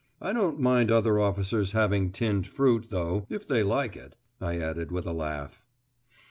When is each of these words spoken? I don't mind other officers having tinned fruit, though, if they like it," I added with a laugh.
I 0.19 0.33
don't 0.33 0.59
mind 0.59 0.89
other 0.89 1.19
officers 1.19 1.73
having 1.73 2.11
tinned 2.11 2.47
fruit, 2.47 2.87
though, 2.89 3.27
if 3.29 3.47
they 3.47 3.61
like 3.61 3.95
it," 3.95 4.15
I 4.41 4.57
added 4.57 4.91
with 4.91 5.05
a 5.05 5.13
laugh. 5.13 5.61